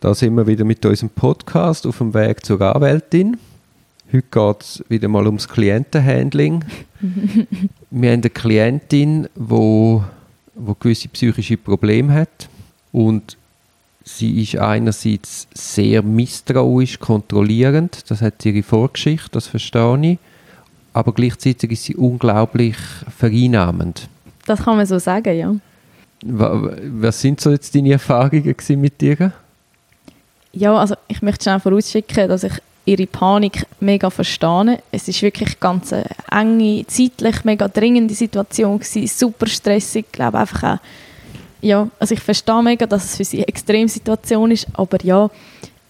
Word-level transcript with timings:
Da 0.00 0.14
sind 0.14 0.36
wir 0.36 0.46
wieder 0.46 0.64
mit 0.64 0.86
unserem 0.86 1.10
Podcast 1.10 1.84
auf 1.84 1.98
dem 1.98 2.14
Weg 2.14 2.46
zur 2.46 2.60
Anwältin. 2.60 3.36
Heute 4.12 4.22
geht 4.30 4.62
es 4.62 4.84
wieder 4.88 5.08
mal 5.08 5.26
ums 5.26 5.48
Klientenhandling. 5.48 6.64
wir 7.90 8.12
haben 8.12 8.20
eine 8.20 8.30
Klientin, 8.30 9.24
die 9.24 9.28
wo, 9.34 10.04
wo 10.54 10.74
gewisse 10.74 11.08
psychische 11.08 11.56
Probleme 11.56 12.14
hat 12.14 12.48
und 12.92 13.36
sie 14.04 14.40
ist 14.40 14.56
einerseits 14.56 15.48
sehr 15.52 16.04
misstrauisch, 16.04 17.00
kontrollierend, 17.00 18.08
das 18.08 18.22
hat 18.22 18.46
ihre 18.46 18.62
Vorgeschichte, 18.62 19.30
das 19.32 19.48
verstehe 19.48 20.12
ich, 20.12 20.18
aber 20.92 21.12
gleichzeitig 21.12 21.72
ist 21.72 21.84
sie 21.84 21.96
unglaublich 21.96 22.76
vereinnahmend. 23.16 24.08
Das 24.46 24.62
kann 24.62 24.76
man 24.76 24.86
so 24.86 25.00
sagen, 25.00 25.36
ja. 25.36 25.54
Was 26.22 27.20
sind 27.20 27.40
so 27.40 27.50
jetzt 27.50 27.74
deine 27.74 27.92
Erfahrungen 27.92 28.54
mit 28.76 29.02
ihr? 29.02 29.32
Ja, 30.58 30.76
also 30.76 30.96
ich 31.06 31.22
möchte 31.22 31.44
schnell 31.44 31.60
vorausschicken, 31.60 32.28
dass 32.28 32.42
ich 32.42 32.52
ihre 32.84 33.06
Panik 33.06 33.64
mega 33.78 34.10
verstehe. 34.10 34.82
Es 34.90 35.06
ist 35.06 35.22
wirklich 35.22 35.60
ganz 35.60 35.92
eine 35.92 36.04
enge, 36.32 36.84
zeitlich 36.88 37.44
mega 37.44 37.68
dringende 37.68 38.14
Situation 38.14 38.80
gewesen, 38.80 39.06
super 39.06 39.46
stressig, 39.46 40.06
ich 40.06 40.12
glaube 40.12 40.38
einfach 40.38 40.62
auch, 40.64 40.78
ja, 41.60 41.88
also 42.00 42.14
ich 42.14 42.20
verstehe 42.20 42.62
mega, 42.62 42.86
dass 42.86 43.04
es 43.04 43.16
für 43.16 43.24
sie 43.24 43.38
eine 43.38 43.48
Extremsituation 43.48 44.50
ist, 44.50 44.66
aber 44.72 44.98
ja, 45.04 45.30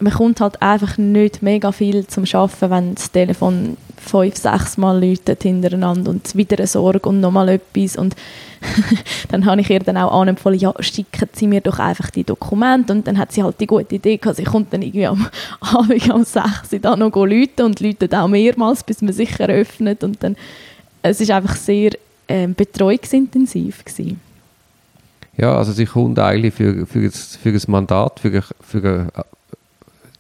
man 0.00 0.12
kommt 0.12 0.42
halt 0.42 0.60
einfach 0.60 0.98
nicht 0.98 1.40
mega 1.40 1.72
viel 1.72 2.06
zum 2.06 2.26
Schaffen, 2.26 2.70
wenn 2.70 2.94
das 2.94 3.10
Telefon 3.10 3.78
fünf, 4.00 4.36
sechs 4.36 4.76
Mal 4.76 5.04
läutet 5.04 5.42
hintereinander 5.42 6.10
und 6.10 6.34
wieder 6.34 6.58
eine 6.58 6.66
Sorge 6.66 7.08
und 7.08 7.20
nochmal 7.20 7.48
etwas 7.48 7.96
und 7.96 8.14
dann 9.30 9.46
habe 9.46 9.60
ich 9.60 9.70
ihr 9.70 9.80
dann 9.80 9.96
auch 9.96 10.20
anempfohlen, 10.20 10.58
ja, 10.58 10.74
schicken 10.80 11.28
Sie 11.32 11.46
mir 11.46 11.60
doch 11.60 11.78
einfach 11.78 12.10
die 12.10 12.24
Dokumente 12.24 12.92
und 12.92 13.06
dann 13.06 13.18
hat 13.18 13.32
sie 13.32 13.42
halt 13.42 13.60
die 13.60 13.66
gute 13.66 13.94
Idee 13.94 14.16
gehabt, 14.16 14.36
sie 14.36 14.44
kommt 14.44 14.72
dann 14.72 14.82
irgendwie 14.82 15.06
am 15.06 15.26
Abend 15.60 16.10
um 16.12 16.24
sechs 16.24 16.70
da 16.80 16.96
noch 16.96 17.14
läuten 17.14 17.66
und 17.66 17.80
läutet 17.80 18.14
auch 18.14 18.28
mehrmals, 18.28 18.82
bis 18.82 19.02
man 19.02 19.12
sich 19.12 19.38
eröffnet 19.38 20.02
und 20.02 20.22
dann, 20.22 20.36
es 21.02 21.20
ist 21.20 21.30
einfach 21.30 21.56
sehr 21.56 21.92
ähm, 22.28 22.54
betreuungsintensiv 22.54 23.84
gewesen. 23.84 24.20
Ja, 25.36 25.56
also 25.56 25.72
sie 25.72 25.86
kommt 25.86 26.18
eigentlich 26.18 26.52
für, 26.52 26.84
für, 26.86 27.06
das, 27.06 27.36
für 27.36 27.50
ein 27.50 27.62
Mandat, 27.68 28.18
für, 28.18 28.42
für 28.60 29.06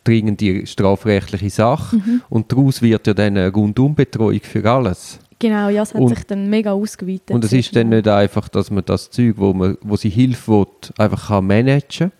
dringende 0.08 0.66
strafrechtliche 0.66 1.50
Sache 1.50 1.96
mhm. 1.96 2.22
und 2.28 2.50
daraus 2.50 2.82
wird 2.82 3.06
ja 3.06 3.14
dann 3.14 3.36
eine 3.36 3.52
Rundumbetreuung 3.52 4.40
für 4.42 4.68
alles. 4.70 5.18
Genau, 5.38 5.68
ja, 5.68 5.82
es 5.82 5.94
hat 5.94 6.00
und, 6.00 6.08
sich 6.08 6.24
dann 6.24 6.50
mega 6.50 6.72
ausgeweitet. 6.72 7.30
Und 7.30 7.44
es 7.44 7.52
ist 7.52 7.76
dann 7.76 7.90
nicht 7.90 8.08
einfach, 8.08 8.48
dass 8.48 8.70
man 8.70 8.84
das 8.84 9.10
Zeug, 9.10 9.34
wo, 9.36 9.52
man, 9.52 9.78
wo 9.82 9.96
sie 9.96 10.10
Hilfe 10.10 10.50
will, 10.50 10.66
einfach 10.96 11.28
kann 11.28 11.46
managen 11.46 12.10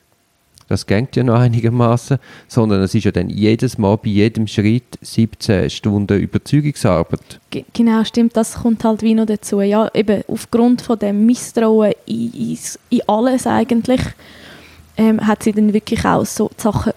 das 0.68 0.86
geht 0.86 1.16
ja 1.16 1.24
noch 1.24 1.40
einigermaßen, 1.40 2.18
sondern 2.46 2.82
es 2.82 2.94
ist 2.94 3.04
ja 3.04 3.10
dann 3.10 3.30
jedes 3.30 3.78
Mal 3.78 3.96
bei 3.96 4.10
jedem 4.10 4.46
Schritt 4.46 4.98
17 5.00 5.70
Stunden 5.70 6.18
Überzeugungsarbeit. 6.18 7.40
G 7.50 7.64
genau, 7.72 8.04
stimmt, 8.04 8.36
das 8.36 8.54
kommt 8.54 8.84
halt 8.84 9.02
wie 9.02 9.14
noch 9.14 9.26
dazu. 9.26 9.60
Ja, 9.62 9.90
eben 9.94 10.22
aufgrund 10.28 10.82
von 10.82 10.98
dem 10.98 11.26
Misstrauen 11.26 11.94
in, 12.06 12.32
in, 12.32 12.58
in 12.90 13.00
alles 13.06 13.46
eigentlich, 13.46 14.02
ähm, 14.96 15.26
hat 15.26 15.42
sie 15.42 15.52
dann 15.52 15.72
wirklich 15.72 16.04
auch 16.04 16.26
so 16.26 16.50
Sachen 16.56 16.92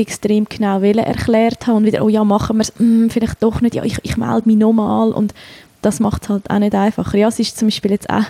extrem 0.00 0.46
genau 0.48 0.80
erklärt 0.80 1.66
haben 1.66 1.76
und 1.76 1.84
wieder, 1.84 2.04
oh 2.04 2.08
ja, 2.08 2.24
machen 2.24 2.56
wir 2.56 2.62
es, 2.62 2.72
hm, 2.76 3.10
vielleicht 3.10 3.42
doch 3.42 3.60
nicht, 3.60 3.74
ja, 3.74 3.84
ich, 3.84 3.98
ich 4.02 4.16
melde 4.16 4.48
mich 4.48 4.56
nochmal 4.56 5.12
und 5.12 5.34
das 5.82 6.00
macht 6.00 6.24
es 6.24 6.28
halt 6.28 6.50
auch 6.50 6.58
nicht 6.58 6.74
einfacher. 6.74 7.16
Ja, 7.16 7.30
sie 7.30 7.42
ist 7.42 7.58
zum 7.58 7.68
Beispiel 7.68 7.92
jetzt 7.92 8.10
auch 8.10 8.24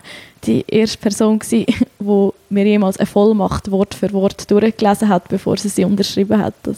die 0.44 0.64
erste 0.68 0.98
Person 0.98 1.38
gewesen, 1.38 1.66
die 1.98 2.30
mir 2.48 2.66
jemals 2.66 2.98
eine 2.98 3.06
Vollmacht 3.06 3.70
Wort 3.70 3.94
für 3.94 4.12
Wort 4.12 4.50
durchgelesen 4.50 5.08
hat, 5.08 5.28
bevor 5.28 5.56
sie 5.56 5.68
sie 5.68 5.84
unterschrieben 5.84 6.40
hat. 6.40 6.54
Das 6.62 6.76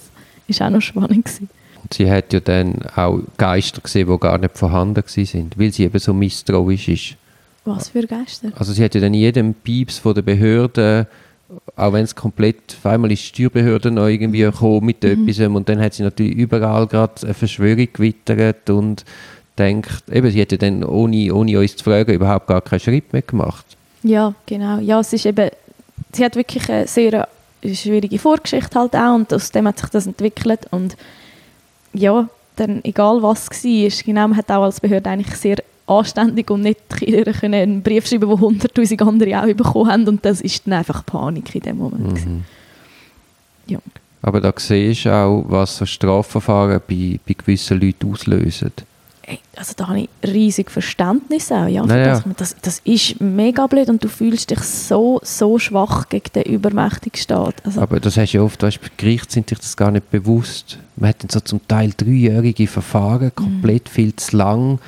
ist 0.49 0.63
auch 0.63 0.71
noch 0.71 0.81
spannend 0.81 1.25
gewesen. 1.25 1.51
Und 1.83 1.95
sie 1.95 2.11
hat 2.11 2.33
ja 2.33 2.41
dann 2.41 2.77
auch 2.95 3.21
Geister 3.37 3.81
gesehen, 3.81 4.09
die 4.09 4.19
gar 4.19 4.39
nicht 4.39 4.57
vorhanden 4.57 5.03
sind, 5.07 5.59
weil 5.59 5.73
sie 5.73 5.85
eben 5.85 5.99
so 5.99 6.15
misstrauisch 6.15 6.89
ist. 6.89 7.17
Was 7.65 7.91
für 7.91 8.07
Geister? 8.07 8.51
Also 8.57 8.73
sie 8.73 8.83
hat 8.83 8.95
ja 8.95 9.01
dann 9.01 9.15
jedem 9.15 9.55
Pieps 9.55 9.99
von 9.99 10.15
der 10.15 10.23
Behörde 10.23 11.07
auch 11.77 11.93
wenn 11.93 12.05
es 12.05 12.15
komplett, 12.15 12.77
auf 12.79 12.87
einmal 12.87 13.13
ist 13.13 13.23
die 13.23 13.27
Steuerbehörde 13.29 13.91
noch 13.91 14.07
irgendwie 14.07 14.41
gekommen 14.41 14.87
mit 14.87 15.03
mhm. 15.03 15.29
etwas 15.29 15.47
und 15.47 15.69
dann 15.69 15.81
hat 15.81 15.95
sie 15.95 16.03
natürlich 16.03 16.35
überall 16.37 16.87
gerade 16.87 17.13
eine 17.23 17.35
Verschwörung 17.35 17.89
gewittert 17.93 18.71
und 18.71 19.05
denkt, 19.59 20.05
eben, 20.11 20.31
sie 20.31 20.41
hätte 20.41 20.59
dann 20.59 20.85
ohne, 20.85 21.33
ohne 21.35 21.59
uns 21.59 21.77
zu 21.77 21.85
fragen 21.85 22.13
überhaupt 22.13 22.47
gar 22.47 22.61
keinen 22.61 22.81
Schritt 22.81 23.13
mehr 23.13 23.23
gemacht. 23.23 23.67
Ja, 24.03 24.35
genau. 24.47 24.79
Ja, 24.79 25.01
es 25.01 25.13
ist 25.13 25.27
eben, 25.27 25.51
sie 26.13 26.25
hat 26.25 26.37
wirklich 26.37 26.69
eine 26.71 26.87
sehr 26.87 27.29
schwierige 27.63 28.19
Vorgeschichte 28.19 28.79
halt 28.79 28.97
auch 28.97 29.15
und 29.15 29.33
aus 29.33 29.51
dem 29.53 29.69
hat 29.69 29.79
sich 29.79 29.91
das 29.91 30.07
entwickelt 30.07 30.67
und 30.71 30.97
ja, 31.93 32.29
dann 32.57 32.83
egal 32.85 33.23
was 33.23 33.49
war, 33.49 34.05
genau, 34.05 34.29
man 34.29 34.37
hat 34.37 34.51
auch 34.51 34.65
als 34.65 34.81
Behörde 34.81 35.11
eigentlich 35.11 35.35
sehr 35.37 35.57
anständig 35.87 36.51
und 36.51 36.63
nicht 36.63 36.79
können 36.89 37.55
einen 37.55 37.83
Brief 37.83 38.07
schreiben, 38.07 38.29
wo 38.29 38.39
hunderttausend 38.39 39.03
andere 39.03 39.43
auch 39.43 39.55
bekommen 39.55 39.91
haben 39.91 40.09
und 40.09 40.25
das 40.25 40.41
ist 40.41 40.67
dann 40.67 40.75
einfach 40.75 41.05
Panik 41.05 41.55
in 41.55 41.61
dem 41.61 41.79
Moment. 41.79 42.27
Mhm. 42.27 42.45
Ja. 43.67 43.79
Aber 44.23 44.41
da 44.41 44.53
siehst 44.57 45.05
du 45.05 45.13
auch, 45.13 45.45
was 45.49 45.79
so 45.79 45.87
Strafverfahren 45.87 46.81
bei, 46.89 47.19
bei 47.27 47.35
gewissen 47.35 47.81
Leuten 47.81 48.11
auslösen. 48.11 48.73
Also 49.57 49.75
da 49.77 49.89
habe 49.89 50.01
ich 50.01 50.09
riesig 50.29 50.71
Verständnis 50.71 51.53
auch, 51.53 51.69
ja, 51.69 51.87
naja. 51.87 52.23
das, 52.37 52.57
das 52.61 52.81
ist 52.85 53.21
mega 53.21 53.67
blöd 53.67 53.89
und 53.89 54.03
du 54.03 54.09
fühlst 54.09 54.51
dich 54.51 54.59
so, 54.61 55.21
so 55.23 55.59
schwach 55.59 56.09
gegen 56.09 56.33
den 56.35 56.43
übermächtigen 56.43 57.21
Staat. 57.21 57.55
Also 57.65 57.81
Aber 57.81 58.01
das 58.01 58.17
hast 58.17 58.33
du 58.33 58.39
ja 58.39 58.43
oft, 58.43 58.63
weißt, 58.63 58.81
bei 58.81 58.89
Gericht 58.97 59.31
sind 59.31 59.49
sich 59.49 59.59
das 59.59 59.77
gar 59.77 59.91
nicht 59.91 60.11
bewusst. 60.11 60.79
Man 60.97 61.11
hat 61.11 61.23
dann 61.23 61.31
so 61.31 61.41
zum 61.41 61.67
Teil 61.69 61.93
dreijährige 61.97 62.67
Verfahren, 62.67 63.27
mhm. 63.27 63.35
komplett 63.37 63.85
mhm. 63.85 63.91
viel 63.91 64.17
zu 64.17 64.37
lang 64.37 64.79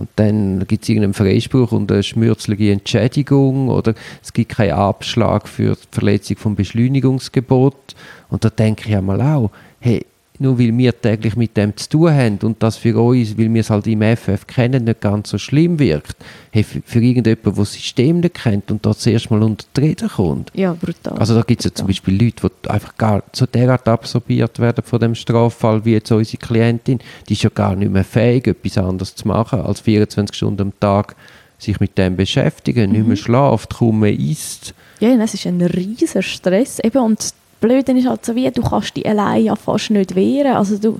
und 0.00 0.08
dann 0.16 0.66
gibt 0.66 0.82
es 0.82 0.88
irgendeinen 0.88 1.12
Freispruch 1.12 1.72
und 1.72 1.92
eine 1.92 2.02
schmürzelige 2.02 2.72
Entschädigung 2.72 3.68
oder 3.68 3.92
es 4.22 4.32
gibt 4.32 4.52
keinen 4.52 4.72
Abschlag 4.72 5.46
für 5.46 5.74
die 5.74 5.88
Verletzung 5.92 6.38
vom 6.38 6.54
Beschleunigungsgebot. 6.56 7.94
Und 8.30 8.42
da 8.42 8.48
denke 8.48 8.88
ich 8.88 8.96
einmal 8.96 9.20
auch, 9.20 9.50
hey, 9.78 10.06
nur 10.40 10.58
weil 10.58 10.76
wir 10.76 10.98
täglich 10.98 11.36
mit 11.36 11.56
dem 11.56 11.76
zu 11.76 11.88
tun 11.88 12.12
haben 12.12 12.38
und 12.42 12.62
das 12.62 12.78
für 12.78 12.98
uns, 12.98 13.36
weil 13.36 13.52
wir 13.52 13.60
es 13.60 13.70
halt 13.70 13.86
im 13.86 14.00
FF 14.02 14.46
kennen, 14.46 14.84
nicht 14.84 15.00
ganz 15.00 15.28
so 15.28 15.38
schlimm 15.38 15.78
wirkt. 15.78 16.16
Hey, 16.50 16.64
für, 16.64 16.80
für 16.82 17.00
irgendjemanden, 17.00 17.44
der 17.44 17.52
das 17.52 17.72
System 17.74 18.20
nicht 18.20 18.34
kennt 18.34 18.70
und 18.70 18.84
dort 18.84 18.98
zuerst 18.98 19.30
mal 19.30 19.42
unter 19.42 19.66
die 19.76 19.80
Rede 19.80 20.08
kommt. 20.08 20.50
Ja, 20.54 20.72
brutal. 20.72 21.18
Also 21.18 21.34
da 21.34 21.42
gibt 21.42 21.60
es 21.60 21.66
ja 21.66 21.74
zum 21.74 21.86
Beispiel 21.86 22.24
Leute, 22.24 22.50
die 22.64 22.70
einfach 22.70 22.96
gar 22.96 23.22
so 23.32 23.44
derart 23.44 23.86
absorbiert 23.86 24.58
werden 24.58 24.82
von 24.82 24.98
dem 24.98 25.14
Straffall, 25.14 25.84
wie 25.84 25.92
jetzt 25.92 26.10
unsere 26.10 26.38
Klientin, 26.38 27.00
die 27.28 27.34
ist 27.34 27.42
ja 27.42 27.50
gar 27.50 27.76
nicht 27.76 27.92
mehr 27.92 28.04
fähig, 28.04 28.46
etwas 28.46 28.78
anderes 28.78 29.14
zu 29.14 29.28
machen, 29.28 29.60
als 29.60 29.80
24 29.80 30.34
Stunden 30.34 30.62
am 30.62 30.72
Tag 30.80 31.16
sich 31.58 31.78
mit 31.80 31.98
dem 31.98 32.16
beschäftigen, 32.16 32.86
mhm. 32.86 32.92
nicht 32.92 33.06
mehr 33.06 33.16
mhm. 33.16 33.20
schlaft, 33.20 33.74
kaum 33.74 34.00
mehr 34.00 34.18
isst. 34.18 34.74
Ja, 35.00 35.16
das 35.16 35.34
ist 35.34 35.46
ein 35.46 35.60
riesiger 35.60 36.22
Stress. 36.22 36.78
Eben, 36.78 37.02
und 37.02 37.34
Blöde 37.60 37.92
ist 37.92 38.08
halt 38.08 38.24
so 38.24 38.34
wie, 38.34 38.50
du 38.50 38.62
kannst 38.62 38.96
dich 38.96 39.06
allein 39.06 39.44
ja 39.44 39.56
fast 39.56 39.90
nicht 39.90 40.14
wehren. 40.14 40.56
Also 40.56 40.78
du, 40.78 40.98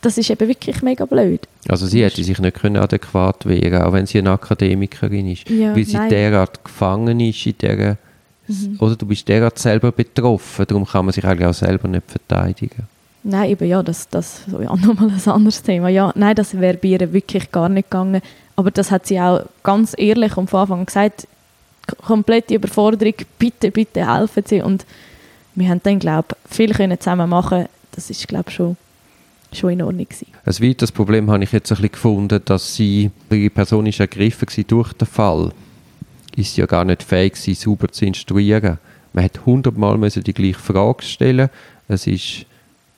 das 0.00 0.18
ist 0.18 0.30
eben 0.30 0.48
wirklich 0.48 0.82
mega 0.82 1.04
blöd. 1.04 1.40
Also 1.68 1.86
sie 1.86 2.04
hätte 2.04 2.22
sich 2.22 2.38
nicht 2.38 2.56
können 2.56 2.76
adäquat 2.76 3.46
wehren 3.46 3.82
auch 3.82 3.92
wenn 3.92 4.06
sie 4.06 4.18
eine 4.18 4.30
Akademikerin 4.30 5.32
ist. 5.32 5.48
Ja, 5.48 5.74
weil 5.74 5.84
sie 5.84 5.96
nein. 5.96 6.10
derart 6.10 6.64
gefangen 6.64 7.18
ist 7.20 7.44
in 7.46 7.58
dieser, 7.58 7.96
mhm. 8.46 8.76
oder 8.78 8.96
du 8.96 9.06
bist 9.06 9.28
derart 9.28 9.58
selber 9.58 9.92
betroffen, 9.92 10.64
darum 10.68 10.86
kann 10.86 11.06
man 11.06 11.12
sich 11.12 11.24
eigentlich 11.24 11.48
auch 11.48 11.54
selber 11.54 11.88
nicht 11.88 12.04
verteidigen. 12.08 12.86
Nein, 13.24 13.50
eben 13.50 13.68
ja, 13.68 13.82
das, 13.82 14.08
das 14.08 14.42
so, 14.48 14.60
ja, 14.60 14.74
nochmal 14.76 15.10
ein 15.10 15.30
anderes 15.30 15.62
Thema. 15.62 15.88
Ja, 15.88 16.12
nein, 16.14 16.36
das 16.36 16.58
wäre 16.58 16.76
bei 16.76 16.88
ihr 16.88 17.12
wirklich 17.12 17.50
gar 17.50 17.68
nicht 17.68 17.90
gegangen. 17.90 18.22
Aber 18.54 18.70
das 18.70 18.92
hat 18.92 19.06
sie 19.06 19.20
auch 19.20 19.44
ganz 19.64 19.94
ehrlich 19.98 20.36
und 20.36 20.48
von 20.48 20.60
Anfang 20.60 20.80
an 20.80 20.86
gesagt, 20.86 21.26
komplette 22.06 22.54
Überforderung, 22.54 23.14
bitte, 23.38 23.70
bitte 23.70 24.12
helfen 24.12 24.42
Sie. 24.46 24.62
Und 24.62 24.86
wir 25.56 25.68
haben 25.68 25.80
dann, 25.82 25.98
glaube 25.98 26.28
ich, 26.48 26.54
viel 26.54 26.72
können 26.72 27.00
zusammen 27.00 27.28
machen 27.28 27.66
Das 27.92 28.10
ist, 28.10 28.28
glaube 28.28 28.50
ich, 28.50 28.54
schon, 28.54 28.76
schon 29.52 29.70
in 29.70 29.82
Ordnung 29.82 30.06
gewesen. 30.06 30.28
Ein 30.44 30.68
weiteres 30.68 30.92
Problem 30.92 31.30
habe 31.30 31.42
ich 31.42 31.52
jetzt 31.52 31.72
ein 31.72 31.76
bisschen 31.76 31.92
gefunden, 31.92 32.40
dass 32.44 32.74
sie, 32.74 33.10
die 33.30 33.50
Person 33.50 33.86
ist 33.86 33.98
ergriffen 33.98 34.46
durch 34.68 34.92
den 34.92 35.08
Fall, 35.08 35.52
ist 36.36 36.54
sie 36.54 36.60
ja 36.60 36.66
gar 36.66 36.84
nicht 36.84 37.02
fähig 37.02 37.36
sie 37.36 37.54
sauber 37.54 37.88
zu 37.88 38.04
instruieren. 38.04 38.78
Man 39.12 39.24
hat 39.24 39.46
hundertmal 39.46 39.98
die 39.98 40.34
gleiche 40.34 40.58
Frage 40.58 41.02
stellen. 41.02 41.48
Es 41.88 42.06
ist 42.06 42.44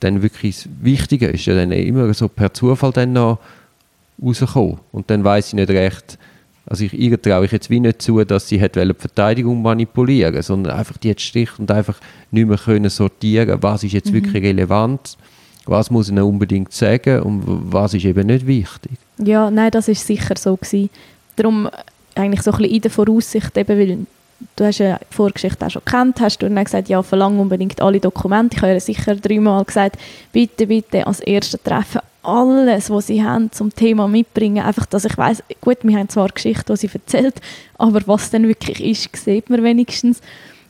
dann 0.01 0.21
wirklich 0.21 0.57
das 0.57 0.69
Wichtige 0.81 1.27
ist 1.27 1.45
ja 1.45 1.55
dann 1.55 1.71
immer 1.71 2.13
so 2.13 2.27
per 2.27 2.53
Zufall 2.53 2.91
dann 2.91 3.13
noch 3.13 3.39
rausgekommen. 4.21 4.79
Und 4.91 5.09
dann 5.09 5.23
weiß 5.23 5.49
ich 5.49 5.53
nicht 5.53 5.69
recht, 5.69 6.18
also 6.69 6.85
ich, 6.85 6.93
ihr 6.93 7.19
traue 7.21 7.45
ich 7.45 7.51
jetzt 7.51 7.69
wie 7.69 7.79
nicht 7.79 8.01
zu, 8.01 8.23
dass 8.23 8.47
sie 8.47 8.61
hat 8.61 8.75
die 8.75 8.93
Verteidigung 8.97 9.61
manipulieren 9.61 10.41
sondern 10.41 10.77
einfach 10.77 10.97
die 10.97 11.09
hat 11.09 11.19
Stich 11.19 11.57
und 11.57 11.71
einfach 11.71 11.97
nicht 12.31 12.47
mehr 12.47 12.57
können 12.57 12.89
sortieren, 12.89 13.57
was 13.61 13.83
ist 13.83 13.93
jetzt 13.93 14.11
mhm. 14.11 14.15
wirklich 14.15 14.43
relevant, 14.43 15.17
was 15.65 15.89
muss 15.89 16.09
ich 16.09 16.19
unbedingt 16.19 16.71
sagen 16.71 17.21
und 17.21 17.43
was 17.45 17.93
ist 17.93 18.05
eben 18.05 18.27
nicht 18.27 18.45
wichtig. 18.45 18.91
Ja, 19.17 19.49
nein, 19.49 19.71
das 19.71 19.87
ist 19.87 20.05
sicher 20.05 20.35
so 20.37 20.55
gewesen. 20.55 20.89
Darum 21.35 21.69
eigentlich 22.15 22.41
so 22.41 22.51
ein 22.51 22.57
bisschen 22.57 22.75
in 22.75 22.81
der 22.81 22.91
Voraussicht, 22.91 23.57
eben 23.57 23.79
weil 23.79 23.97
du 24.55 24.65
hast 24.65 24.77
ja 24.77 24.97
die 24.97 25.15
Vorgeschichte 25.15 25.65
auch 25.65 25.69
schon 25.69 25.81
gekannt, 25.83 26.21
hast 26.21 26.41
du 26.41 26.49
dann 26.49 26.63
gesagt, 26.63 26.89
ja, 26.89 27.01
verlang 27.01 27.39
unbedingt 27.39 27.81
alle 27.81 27.99
Dokumente. 27.99 28.55
Ich 28.55 28.61
habe 28.61 28.73
ihr 28.73 28.79
sicher 28.79 29.15
dreimal 29.15 29.63
gesagt, 29.65 29.97
bitte, 30.31 30.67
bitte, 30.67 31.05
als 31.05 31.19
erstes 31.19 31.61
Treffen 31.63 32.01
alles, 32.21 32.89
was 32.89 33.07
sie 33.07 33.23
haben 33.23 33.51
zum 33.51 33.73
Thema 33.73 34.07
mitbringen. 34.07 34.63
Einfach, 34.63 34.85
dass 34.85 35.05
ich 35.05 35.17
weiß, 35.17 35.43
gut, 35.61 35.77
wir 35.83 35.97
haben 35.97 36.09
zwar 36.09 36.29
Geschichte, 36.29 36.73
die 36.73 36.77
sie 36.77 36.89
erzählt, 36.93 37.35
aber 37.77 38.01
was 38.05 38.29
dann 38.29 38.47
wirklich 38.47 38.83
ist, 38.83 39.15
sieht 39.15 39.49
man 39.49 39.63
wenigstens. 39.63 40.21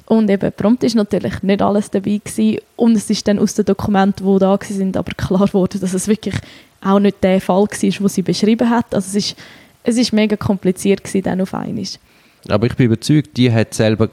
Und 0.06 0.30
eben 0.30 0.51
prompt 0.51 0.84
ist 0.84 0.96
natürlich 0.96 1.44
nicht 1.44 1.62
alles 1.62 1.92
dabei 1.92 2.19
gewesen. 2.24 2.60
und 2.75 2.96
es 2.96 3.10
ist 3.10 3.28
dann 3.28 3.38
aus 3.38 3.54
den 3.54 3.66
Dokumenten, 3.66 4.25
die 4.25 4.40
da 4.40 4.57
sind, 4.62 4.98
aber 4.98 5.12
klar 5.13 5.46
geworden, 5.46 5.80
dass 5.80 5.94
es 5.94 6.07
wirklich 6.07 6.36
auch 6.81 7.00
nicht 7.00 7.24
der 7.24 7.40
Fall 7.42 7.63
war, 7.63 7.68
den 7.68 8.07
sie 8.07 8.22
beschrieben 8.22 8.69
hat. 8.69 8.94
Also 8.96 9.07
es 9.10 9.16
ist, 9.16 9.38
es 9.84 9.98
ist 9.98 10.12
mega 10.12 10.36
kompliziert 10.36 11.04
gewesen, 11.04 11.24
dann 11.24 11.42
auf 11.42 11.54
einmal. 11.54 11.86
Aber 12.48 12.66
ich 12.66 12.75
bin 12.75 12.88
überzeugt, 12.88 13.38
die 13.38 13.51
hat 13.51 13.74
selber 13.74 14.10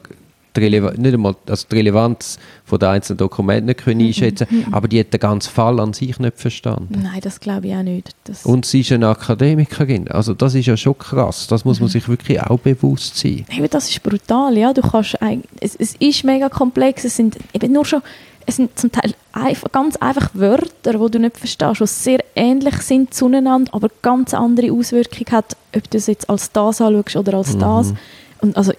die 0.56 0.61
Relevanz, 0.61 0.99
nicht 0.99 1.14
einmal 1.14 1.37
also 1.47 1.67
die 1.70 1.76
Relevanz 1.76 2.38
von 2.64 2.79
den 2.79 2.88
einzelnen 2.88 3.19
Dokumenten 3.19 3.67
nicht 3.67 3.85
können 3.85 4.00
mhm, 4.00 4.06
einschätzen 4.06 4.47
mhm. 4.50 4.75
aber 4.75 4.88
die 4.88 5.00
hat 5.00 5.12
den 5.12 5.20
ganzen 5.20 5.50
Fall 5.50 5.79
an 5.81 5.93
sich 5.93 6.19
nicht 6.19 6.38
verstanden. 6.38 7.03
Nein, 7.03 7.20
das 7.23 7.41
glaube 7.41 7.69
ich 7.69 7.75
auch 7.75 7.82
nicht. 7.82 8.11
Das 8.25 8.44
und 8.44 8.67
sie 8.67 8.81
ist 8.81 8.93
eine 8.93 9.08
Akademikerin, 9.08 10.08
also 10.08 10.35
das 10.35 10.55
ist 10.55 10.67
ja 10.67 10.76
schon 10.76 10.99
krass, 10.99 11.47
das 11.47 11.64
muss 11.64 11.81
man 11.81 11.88
mhm. 11.88 11.93
sich 11.93 12.08
wirklich 12.08 12.41
auch 12.41 12.58
bewusst 12.58 13.17
sein. 13.17 13.47
Eben, 13.50 13.70
das 13.70 13.88
ist 13.91 14.03
brutal, 14.03 14.56
ja, 14.56 14.73
du 14.73 14.82
kannst, 14.82 15.17
es, 15.61 15.76
es 15.76 15.94
ist 15.97 16.25
mega 16.25 16.49
komplex, 16.49 17.05
es 17.05 17.17
sind 17.17 17.37
eben 17.55 17.73
nur 17.73 17.85
schon 17.85 18.02
es 18.47 18.56
sind 18.56 18.79
zum 18.79 18.93
Teil 18.93 19.12
einfach, 19.32 19.70
ganz 19.73 19.97
einfach 19.97 20.31
Wörter, 20.35 20.93
die 20.93 21.11
du 21.11 21.19
nicht 21.19 21.37
verstehst, 21.37 21.81
die 21.81 21.87
sehr 21.87 22.25
ähnlich 22.37 22.76
sind 22.76 23.12
zueinander, 23.12 23.75
aber 23.75 23.88
ganz 24.02 24.32
andere 24.35 24.73
Auswirkungen 24.73 25.32
hat, 25.32 25.56
ob 25.75 25.91
du 25.91 25.99
es 25.99 26.06
jetzt 26.06 26.31
als 26.31 26.52
das 26.52 26.81
anschaust 26.81 27.17
oder 27.17 27.35
als 27.35 27.55
mhm. 27.55 27.59
das. 27.59 27.94
Und 28.41 28.56
also 28.56 28.73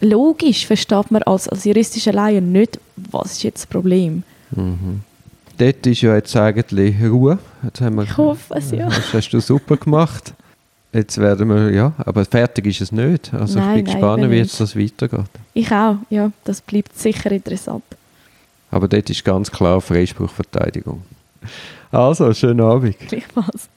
logisch 0.00 0.66
versteht 0.66 1.10
man 1.10 1.22
als, 1.22 1.48
als 1.48 1.64
juristischer 1.64 2.12
Laie 2.12 2.40
nicht, 2.40 2.78
was 2.96 3.32
ist 3.32 3.42
jetzt 3.42 3.60
das 3.62 3.66
Problem. 3.66 4.22
Mhm. 4.50 5.02
Dort 5.58 5.86
ist 5.86 6.00
ja 6.00 6.14
jetzt 6.14 6.34
eigentlich 6.36 6.96
Ruhe. 7.02 7.38
Jetzt 7.62 7.80
haben 7.80 7.96
wir, 7.96 8.04
ich 8.04 8.16
hoffe 8.16 8.54
es, 8.54 8.70
ja. 8.70 8.86
Das 8.88 9.12
hast 9.12 9.30
du 9.30 9.40
super 9.40 9.76
gemacht. 9.76 10.34
Jetzt 10.92 11.16
werden 11.18 11.48
wir, 11.48 11.70
ja, 11.70 11.92
aber 11.98 12.24
fertig 12.24 12.66
ist 12.66 12.80
es 12.82 12.92
nicht. 12.92 13.32
Also 13.32 13.58
nein, 13.58 13.78
ich 13.78 13.84
bin 13.84 13.92
gespannt, 13.92 14.30
wie 14.30 14.36
jetzt 14.36 14.60
das 14.60 14.76
weitergeht. 14.76 15.30
Ich 15.54 15.70
auch, 15.72 15.96
ja, 16.10 16.30
das 16.44 16.60
bleibt 16.60 16.98
sicher 16.98 17.30
interessant. 17.32 17.84
Aber 18.70 18.88
dort 18.88 19.08
ist 19.08 19.24
ganz 19.24 19.50
klar 19.50 19.80
Freispruchverteidigung. 19.80 21.02
Also, 21.90 22.32
schönen 22.32 22.60
Abend. 22.60 22.98
Gleichfalls. 22.98 23.68